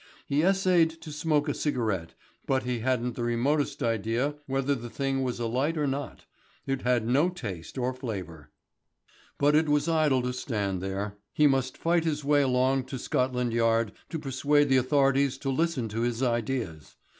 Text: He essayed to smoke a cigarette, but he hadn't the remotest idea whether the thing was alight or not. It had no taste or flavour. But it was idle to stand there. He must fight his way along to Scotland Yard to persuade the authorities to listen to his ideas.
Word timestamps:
He 0.25 0.41
essayed 0.41 0.89
to 1.01 1.11
smoke 1.11 1.47
a 1.47 1.53
cigarette, 1.53 2.15
but 2.47 2.63
he 2.63 2.79
hadn't 2.79 3.13
the 3.13 3.23
remotest 3.23 3.83
idea 3.83 4.33
whether 4.47 4.73
the 4.73 4.89
thing 4.89 5.21
was 5.21 5.39
alight 5.39 5.77
or 5.77 5.85
not. 5.85 6.25
It 6.65 6.81
had 6.81 7.07
no 7.07 7.29
taste 7.29 7.77
or 7.77 7.93
flavour. 7.93 8.49
But 9.37 9.53
it 9.55 9.69
was 9.69 9.87
idle 9.87 10.23
to 10.23 10.33
stand 10.33 10.81
there. 10.81 11.19
He 11.33 11.45
must 11.45 11.77
fight 11.77 12.03
his 12.03 12.25
way 12.25 12.41
along 12.41 12.85
to 12.85 12.97
Scotland 12.97 13.53
Yard 13.53 13.91
to 14.09 14.17
persuade 14.17 14.69
the 14.69 14.77
authorities 14.77 15.37
to 15.37 15.51
listen 15.51 15.87
to 15.89 16.01
his 16.01 16.23
ideas. 16.23 16.95